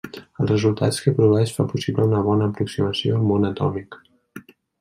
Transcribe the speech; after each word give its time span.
Els 0.43 0.51
resultats 0.51 0.97
que 1.03 1.13
produeix 1.19 1.53
fa 1.59 1.67
possible 1.75 2.07
una 2.11 2.23
bona 2.31 2.49
aproximació 2.53 3.19
al 3.19 3.29
món 3.33 3.49
atòmic. 3.51 4.03